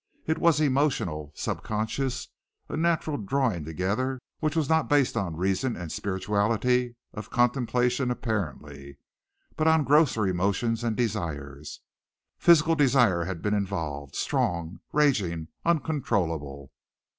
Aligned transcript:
It 0.25 0.39
was 0.39 0.59
emotional, 0.59 1.31
subconscious, 1.35 2.29
a 2.67 2.75
natural 2.75 3.17
drawing 3.19 3.65
together 3.65 4.19
which 4.39 4.55
was 4.55 4.67
not 4.67 4.89
based 4.89 5.15
on 5.15 5.35
reason 5.37 5.75
and 5.75 5.91
spirituality 5.91 6.95
of 7.13 7.29
contemplation 7.29 8.09
apparently, 8.09 8.97
but 9.55 9.67
on 9.67 9.83
grosser 9.83 10.25
emotions 10.25 10.83
and 10.83 10.95
desires. 10.97 11.81
Physical 12.39 12.73
desire 12.73 13.25
had 13.25 13.43
been 13.43 13.53
involved 13.53 14.15
strong, 14.15 14.79
raging, 14.91 15.49
uncontrollable. 15.65 16.71